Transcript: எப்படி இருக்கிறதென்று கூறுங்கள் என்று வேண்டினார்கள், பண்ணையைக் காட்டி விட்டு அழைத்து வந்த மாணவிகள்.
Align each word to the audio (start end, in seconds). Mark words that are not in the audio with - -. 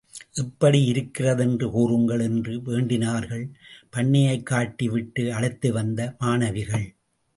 எப்படி 0.33 0.85
இருக்கிறதென்று 0.85 1.71
கூறுங்கள் 1.71 2.19
என்று 2.19 2.61
வேண்டினார்கள், 2.61 3.49
பண்ணையைக் 3.89 4.45
காட்டி 4.45 4.89
விட்டு 4.89 5.33
அழைத்து 5.33 5.73
வந்த 5.73 6.15
மாணவிகள். 6.19 6.95